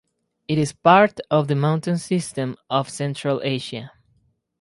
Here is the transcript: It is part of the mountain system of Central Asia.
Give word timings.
It 0.47 0.57
is 0.57 0.73
part 0.73 1.19
of 1.29 1.47
the 1.47 1.53
mountain 1.53 1.99
system 1.99 2.57
of 2.71 2.89
Central 2.89 3.39
Asia. 3.43 3.91